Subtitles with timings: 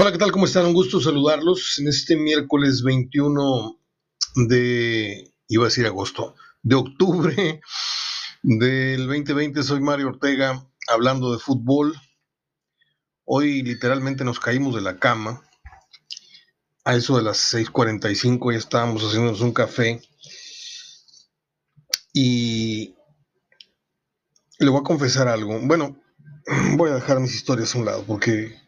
[0.00, 0.30] Hola, ¿qué tal?
[0.30, 0.64] ¿Cómo están?
[0.64, 3.80] Un gusto saludarlos en este miércoles 21
[4.46, 7.60] de, iba a decir agosto, de octubre
[8.44, 9.60] del 2020.
[9.64, 12.00] Soy Mario Ortega hablando de fútbol.
[13.24, 15.42] Hoy literalmente nos caímos de la cama.
[16.84, 20.00] A eso de las 6:45 ya estábamos haciéndonos un café.
[22.12, 22.94] Y
[24.60, 25.58] le voy a confesar algo.
[25.60, 26.00] Bueno,
[26.76, 28.67] voy a dejar mis historias a un lado porque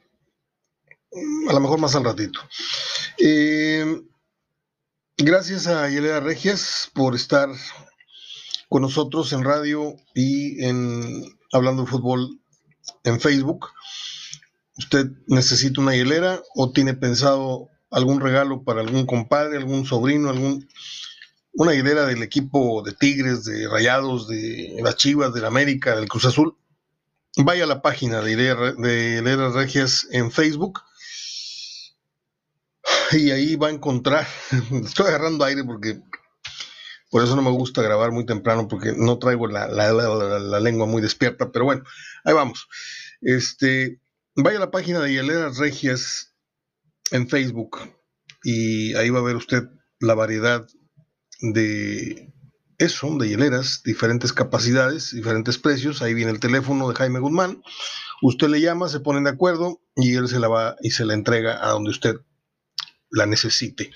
[1.49, 2.41] a lo mejor más al ratito.
[3.19, 4.03] Eh,
[5.17, 7.49] gracias a Yelena Regias por estar
[8.69, 12.41] con nosotros en radio y en Hablando de Fútbol
[13.05, 13.69] en Facebook.
[14.79, 20.69] ¿Usted necesita una hielera o tiene pensado algún regalo para algún compadre, algún sobrino, algún
[21.53, 26.25] una hilera del equipo de Tigres, de Rayados, de las Chivas, del América, del Cruz
[26.25, 26.57] Azul?
[27.37, 30.81] Vaya a la página de Hileras Regias en Facebook
[33.13, 34.27] y ahí va a encontrar,
[34.85, 36.01] estoy agarrando aire porque
[37.11, 39.67] por eso no me gusta grabar muy temprano porque no traigo la,
[40.61, 41.83] lengua muy despierta, pero bueno,
[42.25, 42.69] ahí vamos.
[43.21, 44.01] Este,
[44.37, 46.35] vaya a la página de Hieleras Regias
[47.11, 47.79] en Facebook
[48.45, 49.65] y ahí va a ver usted
[49.99, 50.67] la variedad
[51.41, 52.33] de
[52.79, 56.01] eso, de hieleras, diferentes capacidades, diferentes precios.
[56.01, 57.63] Ahí viene el teléfono de Jaime Guzmán.
[58.23, 61.15] Usted le llama, se ponen de acuerdo y él se la va y se la
[61.15, 62.17] entrega a donde usted
[63.11, 63.91] la necesite.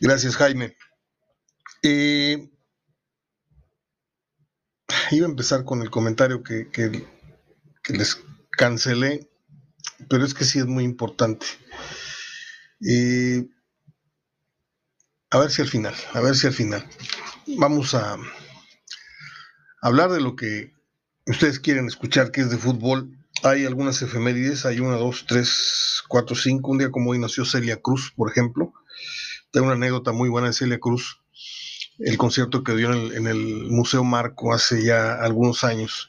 [0.00, 0.76] Gracias, Jaime.
[1.82, 2.50] Eh,
[5.10, 6.68] iba a empezar con el comentario que,
[7.88, 9.28] les cancelé,
[10.08, 11.46] pero es que sí es muy importante.
[12.86, 13.46] Eh,
[15.30, 16.86] a ver si al final, a ver si al final.
[17.46, 18.16] Vamos a
[19.82, 20.72] hablar de lo que
[21.26, 23.19] ustedes quieren escuchar, que es de fútbol.
[23.42, 26.72] Hay algunas efemérides, hay una, dos, tres, cuatro, cinco.
[26.72, 28.72] Un día como hoy nació Celia Cruz, por ejemplo.
[29.50, 31.20] Tengo una anécdota muy buena de Celia Cruz.
[31.98, 36.08] El concierto que dio en el, Museo Marco hace ya algunos años.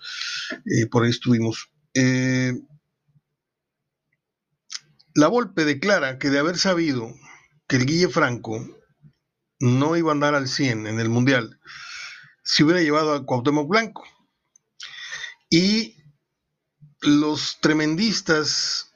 [0.90, 1.69] Por ahí estuvimos.
[1.94, 2.53] Eh,
[5.13, 7.13] la Volpe declara que de haber sabido
[7.67, 8.66] que el Guille Franco
[9.59, 11.59] no iba a andar al 100 en el Mundial,
[12.44, 14.03] se hubiera llevado a Cuauhtémoc Blanco.
[15.50, 16.00] Y
[17.01, 18.94] los tremendistas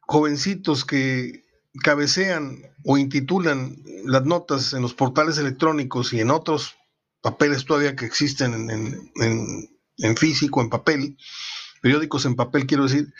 [0.00, 1.44] jovencitos que
[1.82, 6.76] cabecean o intitulan las notas en los portales electrónicos y en otros
[7.20, 11.16] papeles todavía que existen en, físico, en papel,
[11.82, 13.12] periódicos en papel, quiero decir,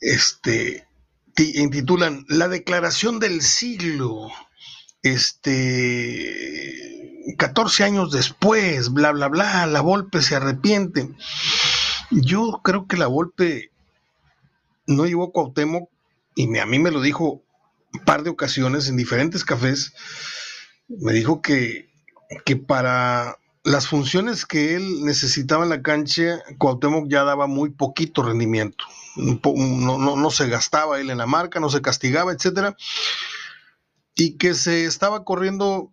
[0.00, 0.86] este,
[1.36, 4.28] intitulan La declaración del siglo,
[5.02, 6.76] este,
[7.38, 11.08] 14 años después, bla, bla, bla, la Volpe se arrepiente.
[12.10, 13.70] Yo creo que la Volpe
[14.86, 15.88] no llevó a Cuauhtémoc,
[16.34, 17.42] y a mí me lo dijo
[17.92, 19.92] un par de ocasiones en diferentes cafés,
[20.88, 21.88] me dijo que,
[22.44, 28.22] que para las funciones que él necesitaba en la cancha, Cuauhtémoc ya daba muy poquito
[28.22, 28.84] rendimiento.
[29.16, 32.76] No, no, se gastaba él en la marca, no se castigaba, etcétera.
[34.14, 35.90] Y que se estaba corriendo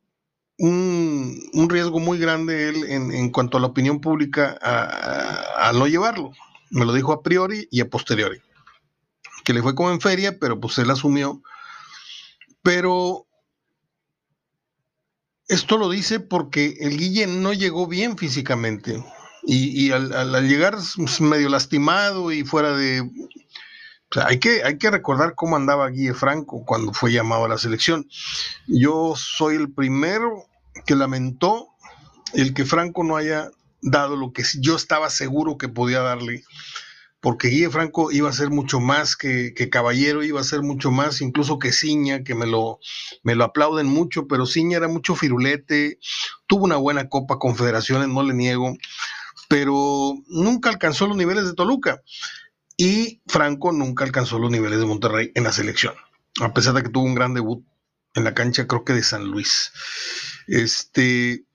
[0.63, 6.31] un, riesgo muy grande él en, cuanto a la opinión pública a, no llevarlo.
[6.69, 8.39] Me lo dijo a priori y a posteriori.
[9.43, 11.41] Que le fue como en feria, pero pues él asumió.
[12.61, 13.27] Pero
[15.49, 19.03] esto lo dice porque el Guille no llegó bien físicamente.
[19.45, 20.77] Y, al, llegar
[21.19, 23.03] medio lastimado y fuera de
[24.25, 28.07] hay, que, hay que recordar cómo andaba Guille Franco cuando fue llamado a la selección.
[28.67, 30.45] Yo soy el primero
[30.85, 31.69] que lamentó
[32.33, 33.49] el que Franco no haya
[33.81, 36.43] dado lo que yo estaba seguro que podía darle,
[37.19, 41.21] porque Guille Franco iba a ser mucho más que, Caballero, iba a ser mucho más
[41.21, 42.79] incluso que Ciña, que me lo,
[43.23, 45.99] me lo aplauden mucho, pero Ciña era mucho firulete,
[46.47, 48.75] tuvo una buena Copa Confederaciones, no le niego,
[49.47, 52.01] pero nunca alcanzó los niveles de Toluca.
[52.75, 55.93] Y Franco nunca alcanzó los niveles de Monterrey en la selección,
[56.41, 57.63] a pesar de que tuvo un gran debut
[58.15, 59.71] en la cancha, creo que de San Luis.
[60.47, 61.45] Este,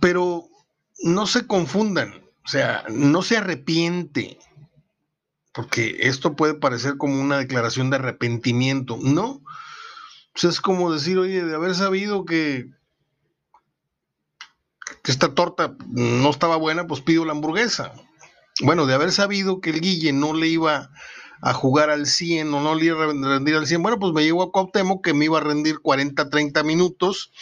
[0.00, 0.48] pero
[1.02, 4.38] no se confundan, o sea, no se arrepiente,
[5.52, 9.42] porque esto puede parecer como una declaración de arrepentimiento, no.
[10.32, 12.70] Pues es como decir, oye, de haber sabido que,
[15.02, 17.94] que esta torta no estaba buena, pues pido la hamburguesa
[18.62, 20.90] bueno, de haber sabido que el Guille no le iba
[21.40, 24.24] a jugar al 100 o no le iba a rendir al 100, bueno, pues me
[24.24, 27.32] llevo a Cuauhtémoc que me iba a rendir 40, 30 minutos,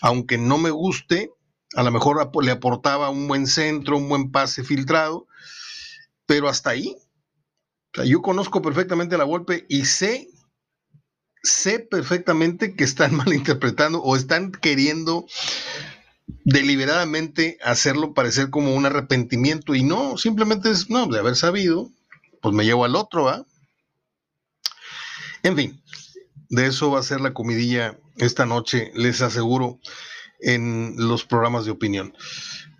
[0.00, 1.30] aunque no me guste,
[1.74, 5.26] a lo mejor le aportaba un buen centro, un buen pase filtrado,
[6.26, 6.96] pero hasta ahí.
[8.04, 10.28] yo conozco perfectamente la golpe y sé,
[11.42, 15.26] sé perfectamente que están malinterpretando o están queriendo
[16.44, 21.90] deliberadamente hacerlo parecer como un arrepentimiento y no, simplemente es, no, de haber sabido,
[22.40, 23.44] pues me llevo al otro, ¿va?
[25.42, 25.82] En fin,
[26.48, 29.78] de eso va a ser la comidilla esta noche, les aseguro,
[30.40, 32.14] en los programas de opinión.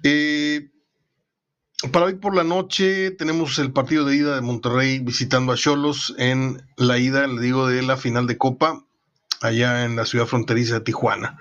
[0.03, 0.71] Eh,
[1.93, 6.15] para hoy por la noche tenemos el partido de ida de Monterrey visitando a Cholos
[6.19, 8.85] en la ida, le digo, de la final de Copa,
[9.41, 11.39] allá en la ciudad fronteriza de Tijuana.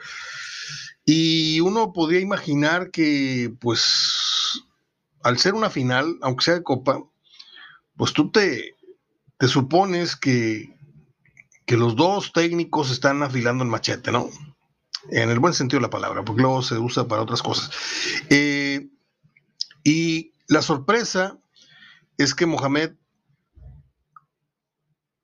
[1.06, 4.64] Y uno podría imaginar que, pues,
[5.24, 7.02] al ser una final, aunque sea de Copa,
[7.97, 8.75] pues tú te,
[9.38, 10.73] te supones que,
[11.65, 14.29] que los dos técnicos están afilando el machete, ¿no?
[15.09, 17.71] En el buen sentido de la palabra, porque luego se usa para otras cosas.
[18.29, 18.88] Eh,
[19.83, 21.38] y la sorpresa
[22.17, 22.94] es que Mohamed,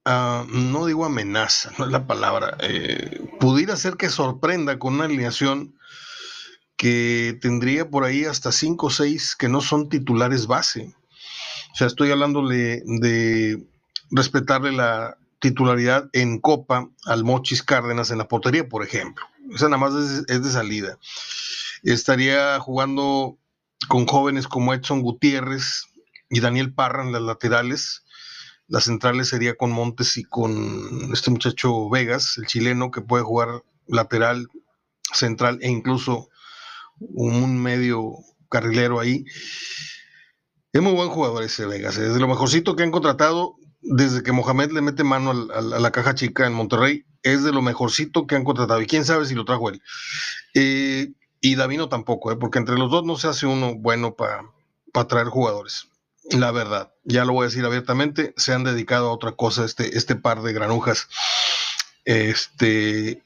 [0.05, 5.05] ah, no digo amenaza, no es la palabra, eh, pudiera ser que sorprenda con una
[5.05, 5.75] alineación
[6.77, 10.93] que tendría por ahí hasta 5 o 6 que no son titulares base.
[11.73, 13.65] O sea, estoy hablándole de
[14.11, 19.25] respetarle la titularidad en Copa al Mochis Cárdenas en la portería, por ejemplo.
[19.53, 20.99] Esa nada más es, es de salida.
[21.81, 23.37] Estaría jugando
[23.87, 25.85] con jóvenes como Edson Gutiérrez
[26.29, 28.03] y Daniel Parra en las laterales.
[28.67, 33.63] Las centrales sería con Montes y con este muchacho Vegas, el chileno, que puede jugar
[33.87, 34.47] lateral,
[35.11, 36.29] central e incluso
[36.99, 38.13] un medio
[38.49, 39.25] carrilero ahí.
[40.73, 44.31] Es muy buen jugador ese Vegas, es de lo mejorcito que han contratado desde que
[44.31, 47.05] Mohamed le mete mano a, la caja chica en Monterrey.
[47.21, 49.81] Es de lo mejorcito que han contratado y quién sabe si lo trajo él.
[50.55, 51.11] Eh,
[51.41, 52.37] y Davino tampoco, ¿eh?
[52.37, 55.89] porque entre los dos no se hace uno bueno para traer jugadores.
[56.31, 59.97] La verdad, ya lo voy a decir abiertamente, se han dedicado a otra cosa este,
[59.97, 61.07] este par de granujas.
[62.05, 63.21] Este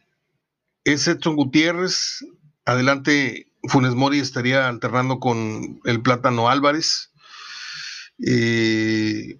[0.83, 2.25] es Edson Gutiérrez.
[2.65, 7.11] Adelante, Funes Mori estaría alternando con el Plátano Álvarez.
[8.25, 9.37] Eh,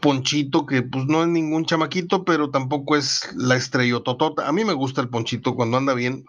[0.00, 4.48] Ponchito, que pues no es ningún chamaquito, pero tampoco es la estrellototota.
[4.48, 6.24] A mí me gusta el Ponchito cuando anda bien,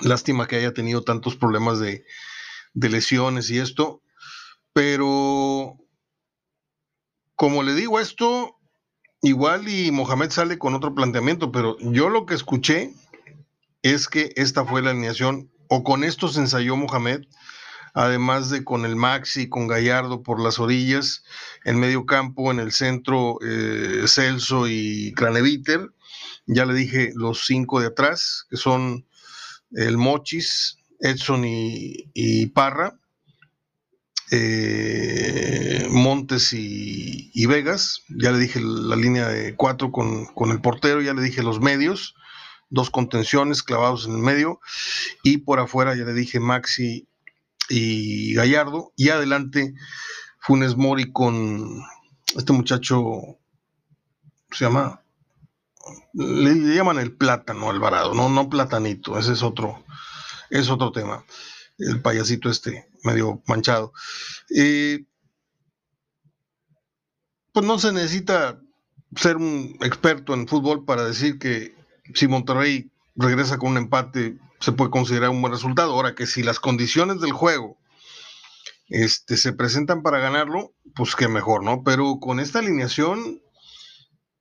[0.00, 2.04] Lástima que haya tenido tantos problemas de,
[2.74, 4.02] lesiones y esto,
[4.72, 5.76] pero
[7.36, 8.56] como le digo esto,
[9.22, 12.92] igual y Mohamed sale con otro planteamiento, pero yo lo que escuché
[13.82, 17.22] es que esta fue la alineación, o con esto se ensayó Mohamed,
[17.94, 21.22] además de con el Maxi, con Gallardo por las orillas,
[21.64, 25.90] en medio campo, en el centro, eh, Celso y Craneviter.
[26.46, 29.06] Ya le dije los cinco de atrás, que son
[29.70, 32.98] el Mochis, Edson y, Parra,
[34.30, 41.14] eh, Montes y, Vegas, ya le dije la línea de cuatro con, el portero, ya
[41.14, 42.14] le dije los medios,
[42.70, 44.60] dos contenciones clavados en el medio,
[45.22, 47.08] y por afuera ya le dije Maxi
[47.68, 49.74] y Gallardo, y adelante
[50.40, 51.82] Funes Mori con
[52.36, 53.38] este muchacho,
[54.50, 55.04] se llama
[56.12, 59.84] le, llaman el plátano Alvarado, no, no platanito, ese es otro,
[60.50, 61.24] es otro tema.
[61.78, 63.92] El payasito este, medio manchado.
[64.54, 65.04] Eh,
[67.52, 68.60] pues no se necesita
[69.16, 71.74] ser un experto en fútbol para decir que
[72.14, 75.92] si Monterrey regresa con un empate, se puede considerar un buen resultado.
[75.92, 77.78] Ahora que si las condiciones del juego
[78.88, 81.82] este, se presentan para ganarlo, pues que mejor, ¿no?
[81.82, 83.40] Pero con esta alineación,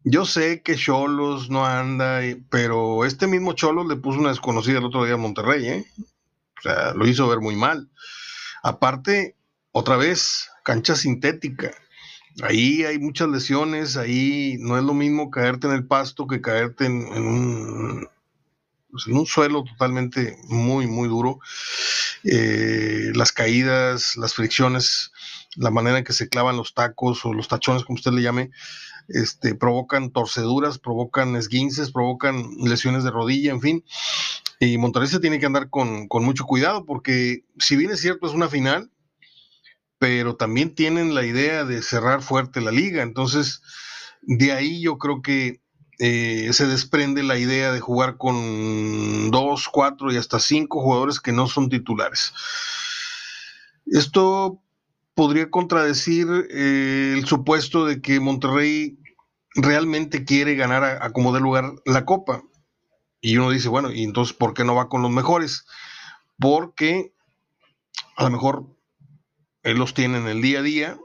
[0.03, 4.85] yo sé que Cholos no anda, pero este mismo Cholos le puso una desconocida el
[4.85, 5.85] otro día a Monterrey, ¿eh?
[6.59, 7.89] O sea, lo hizo ver muy mal.
[8.63, 9.35] Aparte,
[9.71, 11.73] otra vez, cancha sintética.
[12.41, 16.85] Ahí hay muchas lesiones, ahí no es lo mismo caerte en el pasto que caerte
[16.85, 18.07] en, un,
[18.93, 21.39] pues, en un suelo totalmente muy, muy duro.
[22.23, 25.11] Eh, las caídas, las fricciones,
[25.55, 28.51] la manera en que se clavan los tacos o los tachones, como usted le llame,
[29.07, 33.83] este, provocan torceduras, provocan esguinces, provocan lesiones de rodilla, en fin.
[34.59, 38.33] Y Monterrey se tiene que andar con, mucho cuidado porque si bien es cierto es
[38.33, 38.91] una final,
[39.97, 43.01] pero también tienen la idea de cerrar fuerte la liga.
[43.01, 43.63] Entonces,
[44.21, 45.62] de ahí yo creo que
[46.05, 51.31] eh, se desprende la idea de jugar con dos, cuatro y hasta cinco jugadores que
[51.31, 52.33] no son titulares.
[53.85, 54.61] Esto
[55.13, 58.99] podría contradecir eh, el supuesto de que Monterrey
[59.55, 62.43] realmente quiere ganar a, como de lugar la copa.
[63.21, 65.65] Y uno dice, bueno, ¿y entonces por qué no va con los mejores?
[66.37, 67.13] Porque
[68.17, 68.65] a lo mejor
[69.61, 70.97] él los tiene en el día a día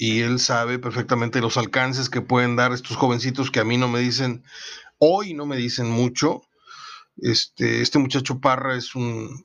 [0.00, 3.86] y él sabe perfectamente los alcances que pueden dar estos jovencitos que a mí no
[3.86, 4.42] me dicen,
[4.96, 6.40] hoy no me dicen mucho.
[7.18, 9.44] Este, este muchacho Parra es un,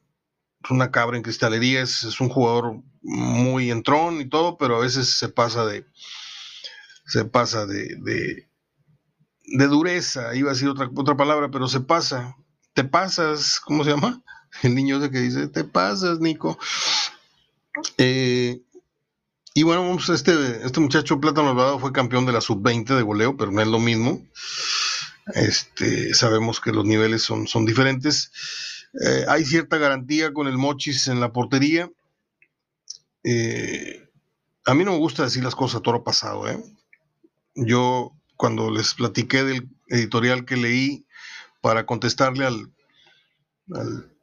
[0.70, 5.28] una cabra en cristalería, es, un jugador muy entrón y todo, pero a veces se
[5.28, 5.86] pasa de,
[7.06, 8.48] se pasa de, de,
[9.58, 12.34] de dureza, iba a decir otra, otra palabra, pero se pasa,
[12.74, 14.24] te pasas, ¿cómo se llama?
[14.64, 16.58] El niño ese que dice, te pasas, Nico.
[17.98, 18.62] Eh,
[19.58, 23.52] y bueno, este, este muchacho Plátano Alvarado fue campeón de la sub-20 de goleo, pero
[23.52, 24.22] no es lo mismo.
[25.34, 28.34] Este, sabemos que los niveles son, son diferentes.
[29.02, 31.90] Eh, hay cierta garantía con el Mochis en la portería.
[33.24, 34.10] Eh,
[34.66, 36.50] a mí no me gusta decir las cosas a toro pasado.
[36.50, 36.62] ¿eh?
[37.56, 41.06] Yo, cuando les platiqué del editorial que leí
[41.62, 44.15] para contestarle al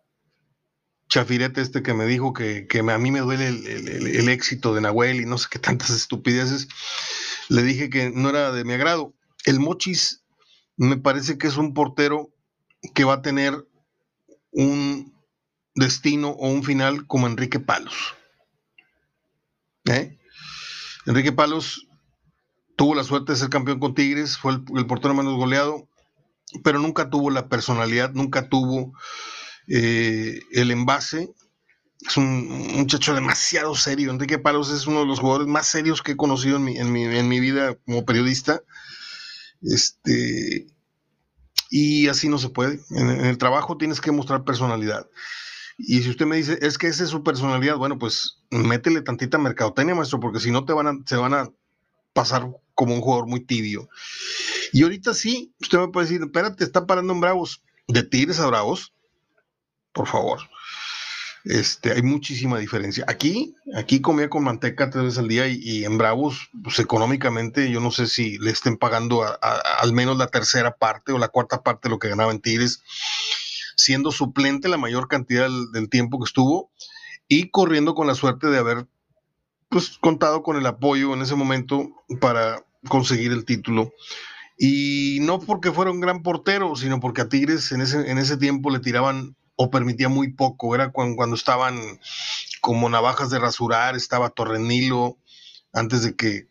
[1.12, 5.26] chafirete este que me dijo que, a mí me duele el, éxito de Nahuel y
[5.26, 6.69] no sé qué tantas estupideces,
[7.50, 9.12] le dije que no era de mi agrado.
[9.45, 10.25] El Mochis
[10.78, 12.31] me parece que es un portero
[12.95, 13.69] que va a tener
[14.52, 15.14] un
[15.75, 18.14] destino o un final como Enrique Palos.
[19.85, 20.19] ¿Eh?
[21.04, 21.88] Enrique Palos
[22.75, 25.87] tuvo la suerte de ser campeón con Tigres, fue el portero menos goleado,
[26.64, 28.95] pero nunca tuvo la personalidad, nunca tuvo
[29.69, 31.31] eh, el envase.
[32.07, 34.11] Es un, muchacho demasiado serio.
[34.11, 37.28] Enrique Palos es uno de los jugadores más serios que he conocido en mi, en
[37.28, 38.62] mi, vida como periodista.
[39.62, 40.66] Este,
[41.71, 42.81] y así no se puede.
[42.90, 45.09] En, el trabajo tienes que mostrar personalidad.
[45.78, 49.38] Y si usted me dice, es que esa es su personalidad, bueno, pues métele tantita
[49.38, 51.50] mercadotecnia, maestro, porque si no te van a, se van a
[52.12, 53.88] pasar como un jugador muy tibio.
[54.73, 58.47] Y ahorita sí, usted me puede decir, espérate, está parando en Bravos, de Tigres a
[58.47, 58.92] Bravos,
[59.92, 60.40] por favor.
[61.44, 63.04] Este, hay muchísima diferencia.
[63.08, 67.80] Aquí, aquí comía con manteca tres veces al día y, en Bravos, pues económicamente, yo
[67.80, 71.88] no sé si le estén pagando al menos la tercera parte o la cuarta parte
[71.88, 72.82] de lo que ganaba en Tigres,
[73.76, 76.70] siendo suplente la mayor cantidad del, tiempo que estuvo
[77.26, 78.87] y corriendo con la suerte de haber
[79.68, 81.88] pues contado con el apoyo en ese momento
[82.20, 83.92] para conseguir el título.
[84.58, 88.37] Y no porque fuera un gran portero, sino porque a Tigres en ese, en ese
[88.37, 90.75] tiempo le tiraban o permitía muy poco.
[90.75, 91.80] Era cuando, estaban
[92.61, 95.18] como navajas de rasurar, estaba Torrenilo,
[95.73, 96.49] antes de que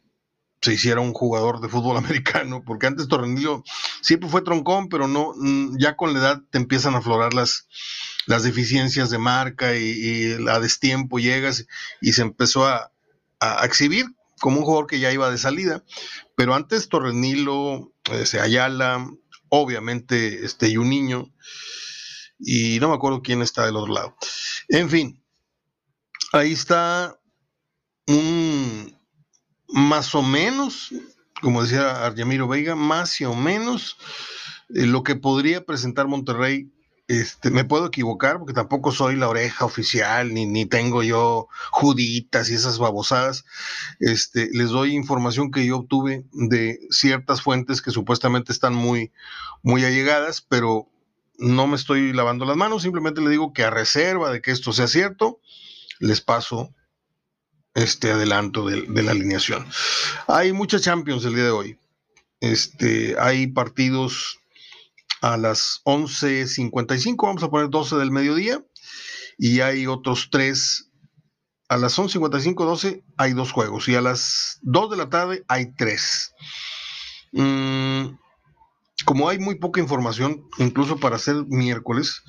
[0.62, 3.64] se hiciera un jugador de fútbol americano, porque antes Torrenilo
[4.02, 7.68] siempre fue troncón, pero no, mm, ya con la edad te empiezan a aflorar las,
[8.26, 11.66] las deficiencias de marca y, la destiempo llegas
[12.00, 12.92] y se empezó a,
[13.64, 14.06] exhibir
[14.40, 15.84] como un jugador que ya iba de salida,
[16.36, 19.10] pero antes Torrenilo, ese Ayala,
[19.50, 21.34] obviamente este y un niño,
[22.42, 24.16] y no me acuerdo quién está del otro lado.
[24.68, 25.24] En fin,
[26.34, 27.18] ahí está
[28.08, 28.96] un
[29.68, 30.94] más o menos,
[31.42, 33.98] como decía Argemiro Veiga, más o menos
[34.70, 36.72] eh, lo que podría presentar Monterrey.
[37.08, 42.50] Este, me puedo equivocar porque tampoco soy la oreja oficial, ni, ni tengo yo juditas
[42.50, 43.44] y esas babosadas.
[44.00, 49.12] Este, les doy información que yo obtuve de ciertas fuentes que supuestamente están muy,
[49.62, 50.91] muy allegadas, pero
[51.42, 54.72] no me estoy lavando las manos, simplemente le digo que a reserva de que esto
[54.72, 55.40] sea cierto,
[56.00, 56.74] les paso
[57.74, 59.68] este adelanto de, la alineación.
[60.28, 61.78] Hay muchas Champions el día de hoy.
[62.42, 64.40] Este, hay partidos
[65.22, 68.64] a las 11.55, vamos a poner 12 del mediodía,
[69.38, 70.90] y hay otros tres.
[71.70, 75.74] A las 11.55, 12 hay dos juegos, y a las 2 de la tarde hay
[75.74, 76.34] tres.
[77.32, 78.18] Mm,
[79.04, 82.22] como hay muy poca información, incluso para hacer miércoles,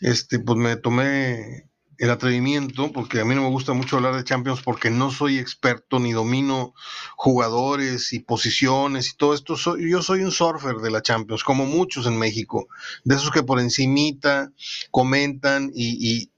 [0.00, 1.66] este, pues me tomé
[1.98, 5.38] el atrevimiento, porque a mí no me gusta mucho hablar de Champions porque no soy
[5.38, 6.74] experto ni domino
[7.16, 9.56] jugadores y posiciones y todo esto.
[9.56, 12.68] Soy, yo soy un surfer de la Champions, como muchos en México,
[13.04, 14.52] de esos que por encimita
[14.90, 16.30] comentan y,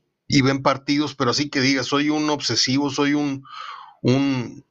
[0.43, 3.45] ven partidos, pero así que diga, soy un obsesivo, soy un,
[4.03, 4.65] un,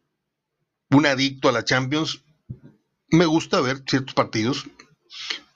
[0.92, 2.24] un adicto a la Champions.
[3.10, 4.68] Me gusta ver ciertos partidos,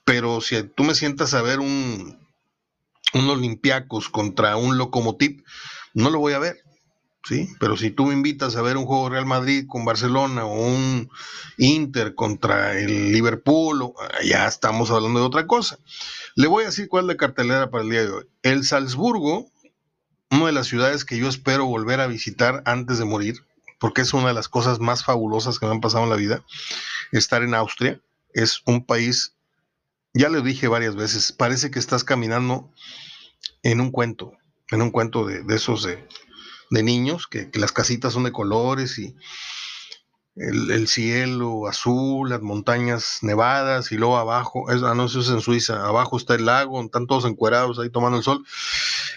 [0.04, 2.18] pero si tú me sientas a ver un,
[3.14, 5.42] un Olympiacos contra un Locomotiv,
[5.94, 6.62] no lo voy a ver.
[7.24, 7.48] ¿sí?
[7.60, 11.10] Pero si tú me invitas a ver un juego Real Madrid con Barcelona o un
[11.58, 13.92] Inter contra el Liverpool,
[14.24, 15.78] ya estamos hablando de otra cosa.
[16.34, 18.24] Le voy a decir cuál es la cartelera para el día de hoy.
[18.42, 19.50] El Salzburgo,
[20.30, 23.44] una de las ciudades que yo espero volver a visitar antes de morir,
[23.78, 26.42] porque es una de las cosas más fabulosas que me han pasado en la vida,
[27.12, 28.00] estar en Austria.
[28.32, 29.34] Es un país
[30.14, 32.70] ya le dije varias veces, parece que estás caminando
[33.62, 34.32] en un cuento,
[34.70, 36.06] en un cuento de, esos de,
[36.82, 39.14] niños, que, las casitas son de colores y
[40.36, 45.40] el, cielo azul, las montañas nevadas y luego abajo, es, ah, no, eso es en
[45.40, 48.44] Suiza, abajo está el lago, están todos encuerados ahí tomando el sol.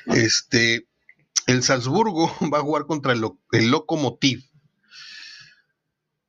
[0.08, 0.88] Este,
[1.48, 4.44] el Salzburgo va a jugar contra el, el Lokomotiv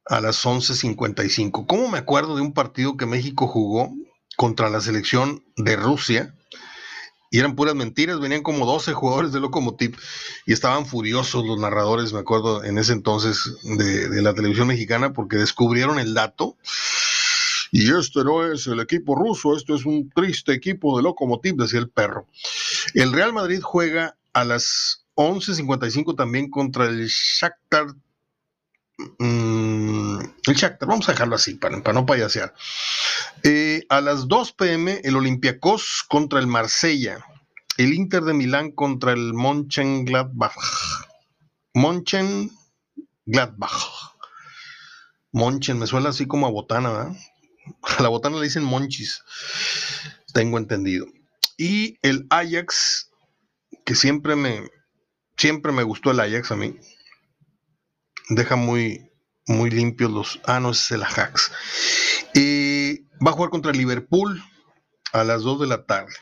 [0.06, 1.66] a las 11.55.
[1.66, 3.92] ¿Cómo me acuerdo de un partido que México jugó
[4.36, 6.34] contra la selección de Rusia?
[7.30, 9.98] Y eran puras mentiras, venían como 12 jugadores de Lokomotiv
[10.46, 15.36] y estaban furiosos los narradores, me acuerdo, en ese entonces de, la televisión mexicana porque
[15.36, 16.56] descubrieron el dato.
[17.72, 21.80] Y este no es el equipo ruso, esto es un triste equipo de Lokomotiv, decía
[21.80, 22.26] el perro.
[22.94, 27.86] El Real Madrid juega a las 11.55 también contra el Shakhtar.
[29.18, 32.54] Mm, el Shakhtar, vamos a dejarlo así para, no payasear.
[33.42, 37.24] Eh, a las 2 pm, el Olympiacos contra el Marsella.
[37.76, 40.54] El Inter de Milán contra el Mönchengladbach.
[41.74, 44.06] Mönchengladbach.
[45.36, 47.14] Monchen, me suena así como a botana.
[47.82, 49.22] A la botana le dicen monchis.
[50.32, 51.04] Tengo entendido.
[51.58, 53.10] Y el Ajax,
[53.84, 54.70] que siempre me,
[55.36, 56.78] siempre me gustó el Ajax a mí.
[58.28, 59.10] Deja muy,
[59.46, 60.40] muy limpios los.
[60.44, 61.52] Ah, no, es el Ajax.
[62.34, 64.42] Y va a jugar contra Liverpool
[65.12, 66.14] a las 2 de la tarde.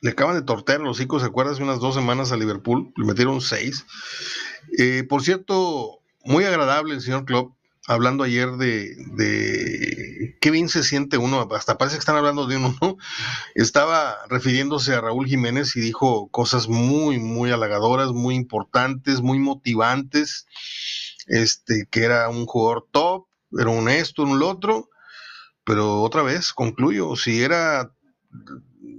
[0.00, 1.54] Le acaban de tortear los hijos, ¿se acuerdan?
[1.54, 3.86] Hace unas dos semanas a Liverpool, le metieron 6.
[4.78, 7.54] Eh, por cierto, muy agradable el señor Klopp,
[7.86, 12.74] hablando ayer de, qué bien se siente uno, hasta parece que están hablando de uno,
[12.80, 12.96] ¿no?
[13.54, 20.46] Estaba refiriéndose a Raúl Jiménez y dijo cosas muy, muy halagadoras, muy importantes, muy motivantes,
[21.26, 23.26] este, que era un jugador top,
[23.58, 24.88] era un esto, un lo otro,
[25.64, 27.92] pero otra vez, concluyo, si era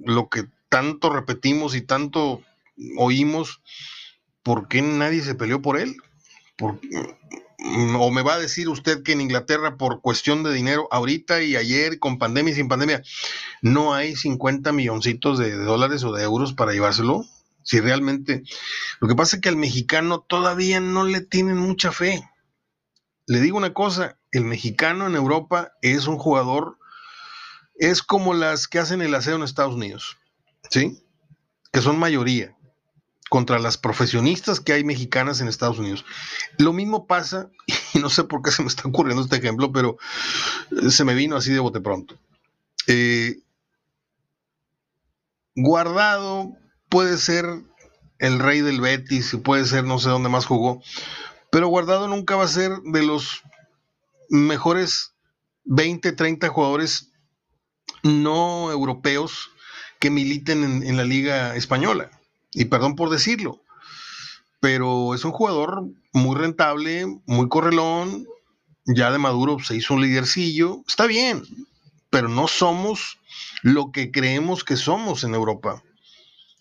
[0.06, 2.42] lo que tanto repetimos y tanto
[2.98, 3.62] oímos,
[4.44, 5.96] ¿por qué nadie se peleó por él?
[6.58, 6.80] ¿Por,
[7.53, 7.53] Mm,
[7.98, 11.56] o me va a decir usted que en Inglaterra por cuestión de dinero ahorita y
[11.56, 13.04] ayer con pandemia y sin pandemia
[13.62, 17.26] no hay 50 milloncitos de, dólares o de euros para llevárselo.
[17.64, 18.44] Si realmente
[19.00, 22.30] lo que pasa es que al mexicano todavía no le tienen mucha fe.
[23.26, 26.78] Le digo una cosa, el mexicano en Europa es un jugador,
[27.76, 30.18] es como las que hacen el aseo en Estados Unidos,
[30.70, 31.02] ¿sí?
[31.72, 32.56] Que son mayoría
[33.30, 36.06] contra las profesionistas que hay mexicanas en Estados Unidos.
[36.58, 37.50] Lo mismo pasa,
[37.94, 39.98] y no sé por qué se me está ocurriendo este ejemplo, pero
[40.72, 42.18] eh, se me vino así de bote pronto.
[42.88, 43.40] Eh,
[45.56, 46.58] guardado
[46.90, 47.46] puede ser
[48.20, 50.82] el rey del Betis, puede ser no sé dónde más jugó,
[51.52, 53.42] pero Guardado nunca va a ser de los
[54.30, 55.14] mejores
[55.66, 57.12] 20, 30 jugadores
[58.02, 59.52] no europeos
[60.00, 62.10] que militen en la liga española
[62.54, 63.62] y perdón por decirlo,
[64.60, 68.26] pero es un jugador muy rentable, muy correlón,
[68.86, 71.44] ya de Maduro se hizo un lidercillo, está bien,
[72.10, 73.20] pero no somos
[73.62, 75.84] lo que creemos que somos en Europa,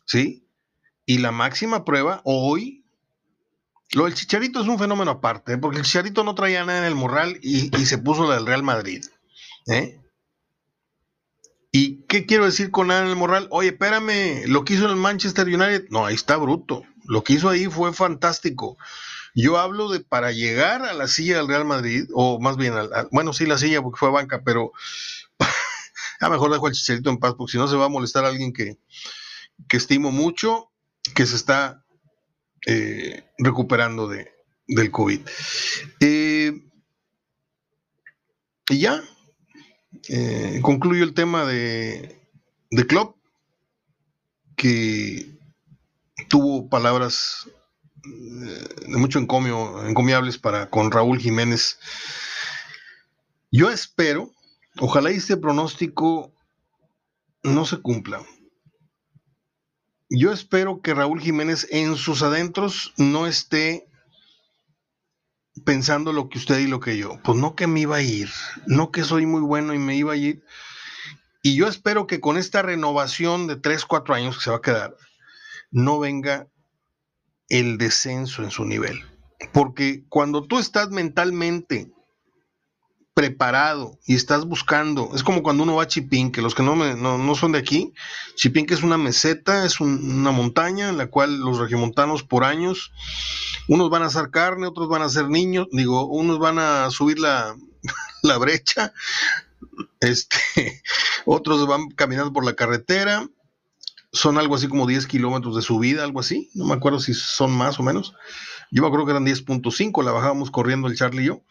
[0.05, 0.45] ¿sí?
[1.07, 2.85] Y la máxima prueba hoy,
[3.93, 5.59] lo del Chicharito es un fenómeno aparte, ¿eh?
[5.59, 8.47] porque el Chicharito no traía nada en el morral y, y se puso la del
[8.47, 9.05] Real Madrid,
[9.67, 10.02] ¿eh?
[11.75, 13.49] ¿Y qué quiero decir con el Morral?
[13.51, 16.85] Oye, espérame, lo que hizo en el Manchester United, no, ahí está bruto.
[17.07, 18.77] Lo que hizo ahí fue fantástico.
[19.35, 22.75] Yo hablo de para llegar a la silla del Real Madrid, o más bien,
[23.11, 24.73] bueno, sí, la silla porque fue banca, pero
[26.21, 28.29] a mejor dejo al chicharito en paz, porque si no se va a molestar a
[28.29, 28.77] alguien que,
[29.71, 30.71] estimo mucho,
[31.15, 31.87] que se está
[32.67, 34.31] eh, recuperando de,
[34.67, 35.23] del COVID.
[36.01, 36.53] Eh,
[38.69, 39.03] y ya,
[40.09, 42.19] eh, concluyo el tema de,
[42.71, 43.17] de Klopp,
[44.57, 45.39] que
[46.29, 47.49] tuvo palabras
[48.05, 51.79] eh, de mucho encomio, encomiables para con Raúl Jiménez.
[53.51, 54.31] Yo espero,
[54.79, 56.33] ojalá este pronóstico
[57.43, 58.23] no se cumpla.
[60.09, 63.87] Yo espero que Raúl Jiménez en sus adentros no esté
[65.65, 67.21] pensando lo que usted y lo que yo.
[67.23, 68.31] Pues no que me iba a ir,
[68.67, 70.43] no que soy muy bueno y me iba a ir.
[71.43, 74.63] Y yo espero que con esta renovación de 3, 4 años que se va a
[74.63, 74.97] quedar,
[75.71, 76.49] no venga
[77.49, 79.03] el descenso en su nivel.
[79.53, 81.91] Porque cuando tú estás mentalmente
[83.15, 86.75] preparado y estás buscando, es como cuando uno va a Chipín, que los que no,
[86.77, 87.93] no, son de aquí,
[88.37, 92.91] Chipín que es una meseta, es una montaña en la cual los regiomontanos por años,
[93.69, 97.19] unos van a hacer carne, otros van a ser niños, digo, unos van a subir
[97.19, 97.55] la,
[98.23, 98.95] la brecha,
[100.01, 100.41] este,
[101.27, 103.29] otros van caminando por la carretera,
[104.11, 107.53] son algo así como 10 kilómetros de subida, algo así, no me acuerdo si son
[107.53, 108.15] más o menos,
[108.71, 111.43] Yo creo que eran 10.5, la bajábamos corriendo el Charlie y yo.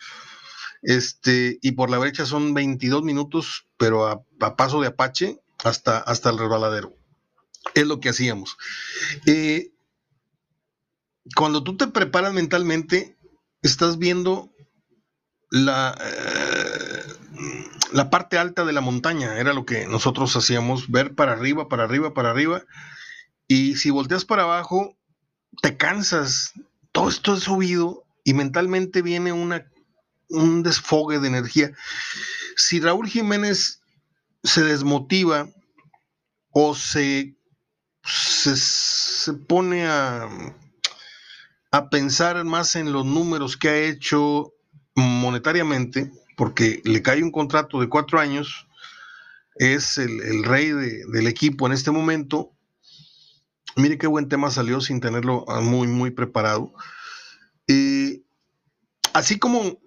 [0.81, 4.23] Este, y por la brecha son 22 minutos, pero a,
[4.55, 6.95] paso de Apache hasta, hasta el resbaladero.
[7.75, 8.57] Es lo que hacíamos.
[9.25, 9.71] Eh,
[11.35, 13.17] cuando tú te preparas mentalmente,
[13.61, 14.51] estás viendo
[15.51, 17.03] la, eh,
[17.91, 21.83] la parte alta de la montaña, era lo que nosotros hacíamos, ver para arriba, para
[21.83, 22.63] arriba, para arriba.
[23.47, 24.97] Y si volteas para abajo,
[25.61, 26.53] te cansas,
[26.91, 29.70] todo esto es subido y mentalmente viene una,
[30.31, 31.71] un desfogue de energía.
[32.55, 33.81] Si Raúl Jiménez
[34.43, 35.49] se desmotiva
[36.51, 37.35] o se,
[38.03, 40.27] se, pone a,
[41.71, 44.53] a pensar más en los números que ha hecho
[44.95, 48.67] monetariamente, porque le cae un contrato de cuatro años,
[49.55, 52.51] es el, rey del equipo en este momento.
[53.75, 56.73] Mire qué buen tema salió sin tenerlo muy, muy preparado.
[59.13, 59.79] así como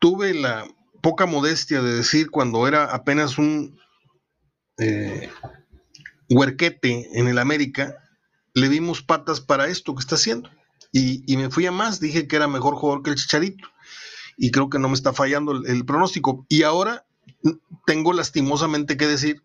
[0.00, 0.66] tuve la
[1.00, 3.78] poca modestia de decir cuando era apenas un
[4.78, 5.30] eh,
[6.28, 7.96] huerquete en el América,
[8.54, 10.50] le dimos patas para esto que está haciendo.
[10.92, 13.68] Y, y, me fui a más, dije que era mejor jugador que el Chicharito
[14.42, 16.46] y creo que no me está fallando el, pronóstico.
[16.48, 17.06] Y ahora
[17.84, 19.42] tengo lastimosamente que decir,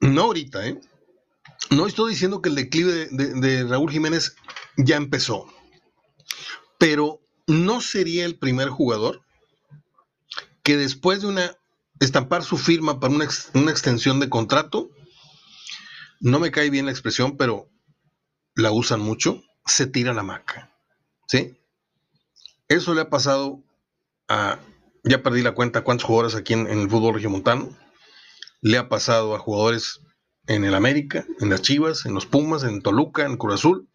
[0.00, 0.80] no ahorita, ¿eh?
[1.70, 4.34] No estoy diciendo que el declive de, Raúl Jiménez
[4.78, 5.46] ya empezó,
[6.78, 9.22] pero no sería el primer jugador
[10.62, 11.56] que después de una
[12.00, 14.90] estampar su firma para una, una, extensión de contrato,
[16.20, 17.68] no me cae bien la expresión, pero
[18.54, 20.74] la usan mucho, se tira la maca.
[21.26, 21.58] ¿Sí?
[22.68, 23.62] Eso le ha pasado
[24.28, 24.58] a,
[25.04, 27.76] ya perdí la cuenta cuántos jugadores aquí en, el fútbol regiomontano,
[28.60, 30.00] le ha pasado a jugadores
[30.46, 33.88] en el América, en las Chivas, en los Pumas, en Toluca, en Cruz Azul,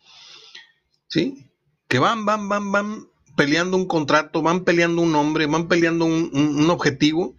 [1.08, 1.52] ¿sí?
[1.88, 6.70] Que van, van, van, van peleando un contrato, van peleando un nombre, van peleando un,
[6.70, 7.36] objetivo,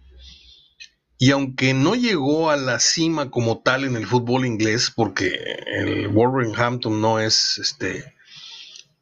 [1.17, 5.31] y aunque no llegó a la cima como tal en el fútbol inglés, porque
[5.67, 8.15] el Wolverhampton no es este,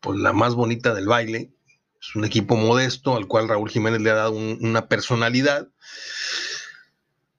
[0.01, 1.53] pues, la más bonita del baile,
[2.01, 5.67] es un equipo modesto al cual Raúl Jiménez le ha dado una personalidad.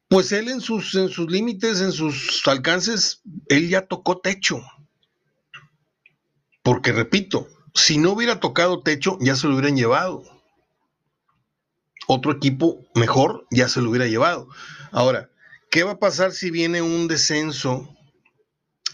[0.08, 4.60] Pues él en sus, en sus límites, en sus alcances, él ya tocó techo.
[6.62, 10.22] Porque repito, si no hubiera tocado techo, ya se lo hubieran llevado.
[12.06, 14.48] Otro equipo mejor ya se lo hubiera llevado.
[14.90, 15.30] Ahora,
[15.70, 17.88] ¿qué va a pasar si viene un descenso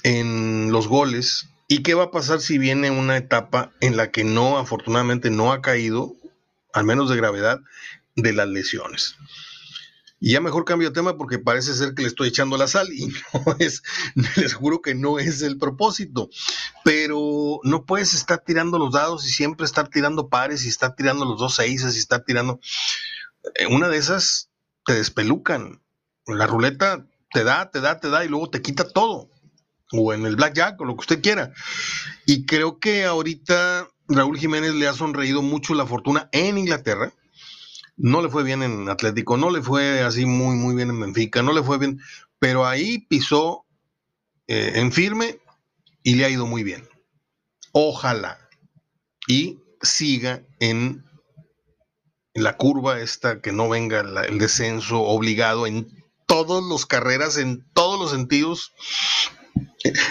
[0.02, 4.22] en los goles ¿Y qué va a pasar si viene una etapa en la que
[4.22, 6.14] no, afortunadamente, no ha caído,
[6.72, 7.58] al menos de gravedad,
[8.14, 9.16] de las lesiones?
[10.26, 12.92] Y ya mejor cambio de tema porque parece ser que le estoy echando la sal
[12.92, 13.84] y no es,
[14.34, 16.30] les juro que no es el propósito.
[16.82, 21.24] Pero no puedes estar tirando los dados y siempre estar tirando pares y estar tirando
[21.24, 22.58] los dos seises y estar tirando.
[23.54, 24.50] Eh, una de esas
[24.84, 25.80] te despelucan.
[26.26, 29.30] La ruleta te da, te da, te da y luego te quita todo
[29.92, 31.52] o en el blackjack o lo que usted quiera.
[32.26, 37.12] Y creo que ahorita Raúl Jiménez le ha sonreído mucho la fortuna en Inglaterra.
[37.96, 41.42] No le fue bien en Atlético, no le fue así muy, muy bien en Benfica,
[41.42, 42.00] no le fue bien,
[42.38, 43.64] pero ahí pisó
[44.46, 45.38] eh, en firme
[46.02, 46.86] y le ha ido muy bien.
[47.72, 48.38] Ojalá
[49.26, 51.06] y siga en,
[52.36, 55.88] la curva esta, que no venga el descenso obligado en
[56.26, 58.72] todas las carreras, en todos los sentidos,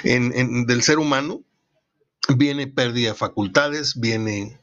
[0.03, 1.43] en, del ser humano,
[2.35, 4.59] viene pérdida de facultades, viene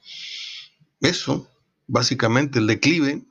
[1.00, 1.48] eso,
[1.92, 3.22] básicamente el declive,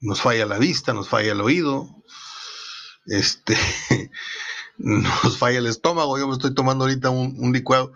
[0.00, 1.88] nos falla la vista, nos falla el oído,
[3.06, 3.56] este,
[4.78, 7.92] nos falla el estómago, yo me estoy tomando ahorita un, licuado.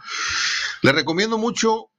[0.82, 1.90] Le recomiendo mucho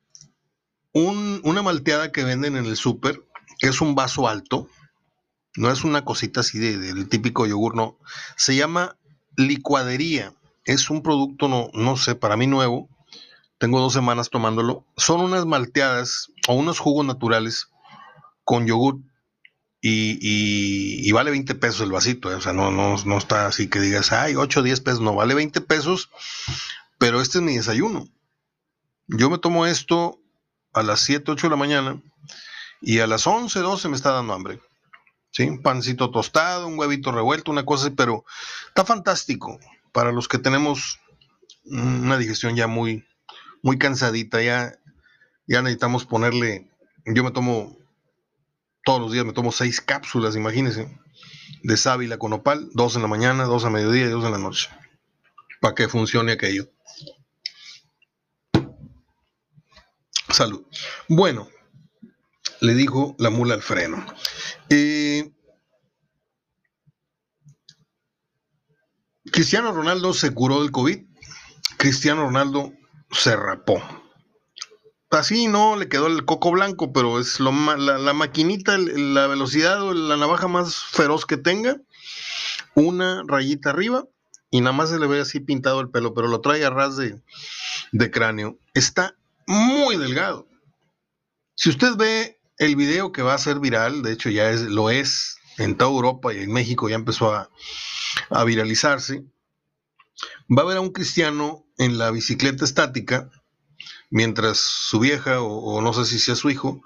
[0.91, 3.23] una malteada que venden en el súper,
[3.61, 4.67] es un vaso alto,
[5.55, 7.97] no es una cosita así del típico yogur, no,
[8.35, 8.97] se llama
[9.37, 10.33] licuadería
[10.65, 12.89] es un producto, no, no sé, para mí nuevo.
[13.57, 14.85] Tengo dos semanas tomándolo.
[14.97, 17.69] Son unas malteadas o unos jugos naturales
[18.47, 19.01] con yogur
[19.81, 22.31] y, vale 20 pesos el vasito.
[22.31, 25.01] Eh, o sea, no, no, no está así que digas, ay, 8 o 10 pesos.
[25.01, 26.09] No, vale 20 pesos,
[26.97, 28.07] pero este es mi desayuno.
[29.07, 30.21] Yo me tomo esto
[30.73, 32.01] a las 7, 8 de la mañana
[32.81, 34.61] y a las 11, 12 me está dando hambre.
[35.31, 35.43] ¿Sí?
[35.43, 38.23] Un pancito tostado, un huevito revuelto, una cosa, pero
[38.69, 39.59] está fantástico
[39.91, 40.99] para los que tenemos
[41.65, 43.05] una digestión ya muy,
[43.61, 44.79] muy cansadita, ya,
[45.47, 46.71] ya necesitamos ponerle,
[47.05, 47.77] yo me tomo,
[48.87, 50.97] todos los días me tomo seis cápsulas, imagínense,
[51.61, 54.37] de sábila con opal, dos en la mañana, dos a mediodía y dos en la
[54.37, 54.69] noche,
[55.59, 56.71] para que funcione aquello.
[60.29, 60.65] Salud.
[61.09, 61.49] Bueno,
[62.61, 64.05] le dijo la mula al freno.
[64.69, 65.33] Eh,
[69.29, 71.05] Cristiano Ronaldo se curó del COVID.
[71.75, 72.71] Cristiano Ronaldo
[73.11, 73.83] se rapó.
[75.09, 79.81] Así no le quedó el coco blanco, pero es lo la, la maquinita, la velocidad
[79.81, 81.77] o la navaja más feroz que tenga.
[82.75, 84.05] Una rayita arriba
[84.51, 86.97] y nada más se le ve así pintado el pelo, pero lo trae a ras
[86.97, 87.21] de,
[87.91, 88.59] de cráneo.
[88.73, 89.15] Está
[89.47, 90.47] muy delgado.
[91.55, 94.89] Si usted ve el video que va a ser viral, de hecho ya es, lo
[94.89, 97.49] es en toda Europa y en México ya empezó a,
[98.45, 99.23] viralizarse,
[100.55, 103.29] va a ver a un cristiano en la bicicleta estática,
[104.09, 106.81] mientras su vieja, o, no sé si sea su hijo,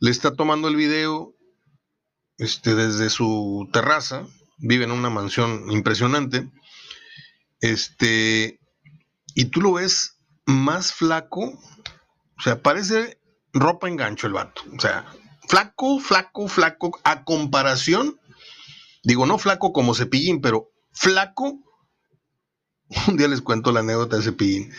[0.00, 1.34] le está tomando el video
[2.38, 4.26] este, desde su terraza,
[4.58, 6.48] vive en una mansión impresionante,
[7.60, 8.60] este,
[9.34, 11.42] y tú lo ves más flaco,
[12.38, 13.18] o sea, parece
[13.52, 14.62] ropa en gancho el vato.
[14.76, 15.06] O sea,
[15.48, 18.20] flaco, flaco, flaco, a comparación,
[19.02, 21.58] digo, no flaco como cepillín, pero flaco.
[23.08, 24.72] Un día les cuento la anécdota de cepillín.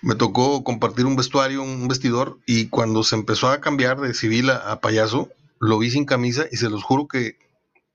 [0.00, 4.50] Me tocó compartir un vestuario, un vestidor, y cuando se empezó a cambiar de civil
[4.50, 7.38] a, payaso, lo vi sin camisa y se los juro que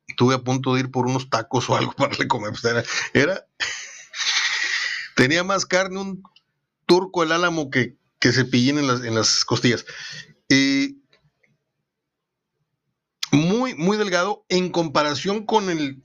[0.08, 2.54] estuve a punto de ir por unos tacos o algo para le comer.
[3.14, 3.46] Era,
[5.16, 6.24] tenía más carne un
[6.86, 9.86] turco el álamo que, que cepillín en las, en las costillas.
[13.34, 16.02] muy, muy delgado en comparación con el...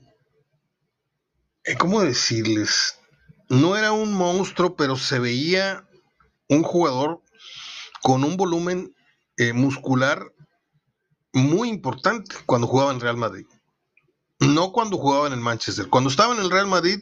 [1.63, 2.97] Eh, ¿Cómo decirles?
[3.49, 5.87] No era un monstruo, pero se veía
[6.47, 7.21] un jugador
[8.01, 8.95] con un volumen
[9.37, 10.31] eh, muscular
[11.31, 13.45] muy importante cuando jugaba en Real Madrid.
[14.39, 15.87] No cuando jugaba en el Manchester.
[15.89, 16.99] Cuando estaba en el Real Madrid,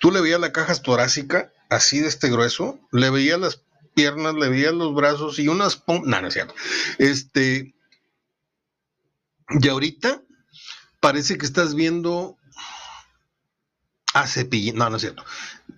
[0.00, 3.62] tú le veías la caja torácica así de este grueso, le veías las
[3.94, 5.82] piernas, le veías los brazos y unas...
[5.86, 6.54] No, no es cierto.
[6.98, 7.74] Este,
[9.48, 10.22] y ahorita
[11.00, 12.36] parece que estás viendo
[14.24, 14.76] Cepillín.
[14.76, 15.24] No, no es cierto.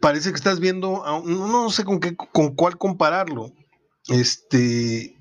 [0.00, 3.52] Parece que estás viendo no, sé con qué, con cuál compararlo.
[4.08, 5.16] Este,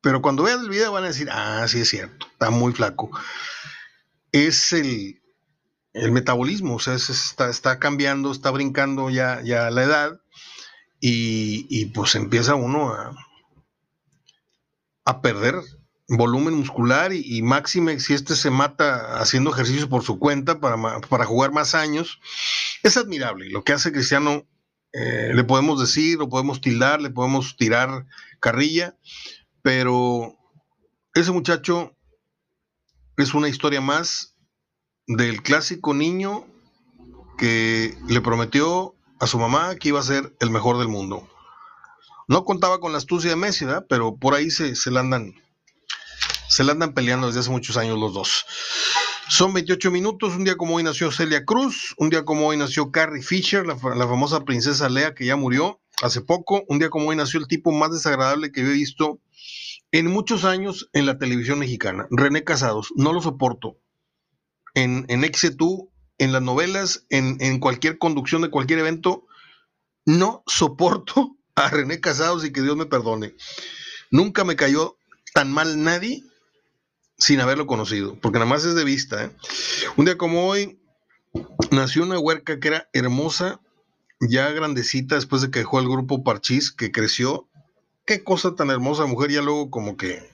[0.00, 3.10] pero cuando veas el video van a decir, ah, sí es cierto, está muy flaco.
[4.32, 5.22] Es el,
[5.94, 10.20] el metabolismo, o sea, está, está, cambiando, está brincando ya, ya la edad
[11.00, 13.16] y, y pues empieza uno a,
[15.04, 15.56] a perder
[16.08, 21.52] volumen muscular y, máxime si este se mata haciendo ejercicio por su cuenta para, jugar
[21.52, 22.20] más años,
[22.82, 23.48] es admirable.
[23.50, 24.46] Lo que hace Cristiano,
[24.92, 28.06] eh, le podemos decir, lo podemos tildar, le podemos tirar
[28.40, 28.96] carrilla,
[29.62, 30.36] pero
[31.14, 31.96] ese muchacho
[33.16, 34.36] es una historia más
[35.06, 36.46] del clásico niño
[37.38, 41.28] que le prometió a su mamá que iba a ser el mejor del mundo.
[42.28, 45.34] No contaba con la astucia de Messi, pero por ahí se, se le andan
[46.48, 48.44] se la andan peleando desde hace muchos años los dos.
[49.28, 50.34] Son 28 minutos.
[50.34, 51.94] Un día como hoy nació Celia Cruz.
[51.96, 56.20] Un día como hoy nació Carrie Fisher, la, famosa princesa Lea que ya murió hace
[56.20, 56.64] poco.
[56.68, 59.20] Un día como hoy nació el tipo más desagradable que yo he visto
[59.92, 62.06] en muchos años en la televisión mexicana.
[62.10, 62.92] René Casados.
[62.96, 63.78] No lo soporto.
[64.74, 65.24] En, en
[66.18, 69.26] en las novelas, en, en cualquier conducción de cualquier evento,
[70.04, 73.34] no soporto a René Casados y que Dios me perdone.
[74.10, 74.98] Nunca me cayó
[75.32, 76.22] tan mal nadie
[77.18, 79.24] sin haberlo conocido, porque nada más es de vista.
[79.24, 79.30] ¿eh?
[79.96, 80.80] Un día como hoy
[81.70, 83.60] nació una huerca que era hermosa,
[84.20, 87.48] ya grandecita, después de que dejó el grupo Parchís, que creció.
[88.06, 90.28] Qué cosa tan hermosa, mujer, ya luego como que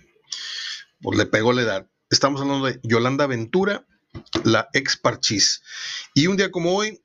[1.01, 1.87] pues, le pegó la edad.
[2.11, 3.87] Estamos hablando de Yolanda Ventura,
[4.45, 5.62] la ex Parchís.
[6.14, 7.03] Y un día como hoy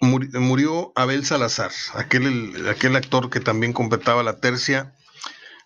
[0.00, 4.96] murió Abel Salazar, aquel, aquel actor que también completaba la tercia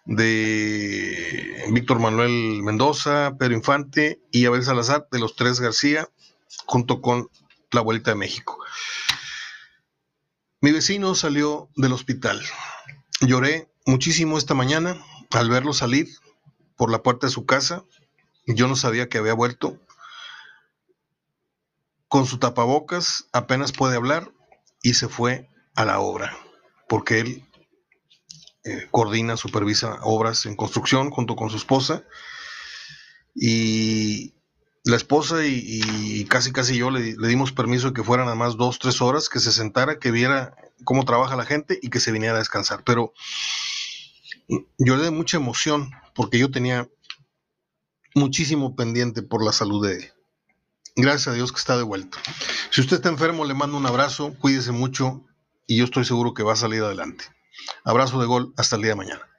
[0.07, 6.09] de Víctor Manuel Mendoza, Pedro Infante y Abel Salazar, de los tres García,
[6.65, 7.29] junto con
[7.73, 8.59] la abuelita de México.
[10.61, 12.41] Mi vecino salió del hospital.
[13.21, 14.97] Lloré muchísimo esta mañana
[15.31, 16.09] al verlo salir
[16.77, 17.85] por la puerta de su casa.
[18.47, 19.79] Yo no sabía que había vuelto.
[22.09, 24.33] Con su tapabocas apenas puede hablar
[24.83, 26.37] y se fue a la obra,
[26.89, 27.45] porque él
[28.91, 32.05] coordina, supervisa obras en construcción junto con su esposa.
[33.35, 34.35] Y
[34.85, 38.79] la esposa y, casi casi yo le, dimos permiso de que fueran nada más dos,
[38.79, 42.37] tres horas, que se sentara, que viera cómo trabaja la gente y que se viniera
[42.37, 42.83] a descansar.
[42.85, 43.13] Pero
[44.79, 46.89] yo le di mucha emoción porque yo tenía
[48.15, 50.13] muchísimo pendiente por la salud de él.
[50.95, 52.19] Gracias a Dios que está de vuelta.
[52.71, 55.27] Si usted está enfermo, le mando un abrazo, cuídese mucho
[55.67, 57.36] y yo estoy seguro que va a salir adelante.
[57.85, 59.36] Abrazo de gol, hasta el día de mañana.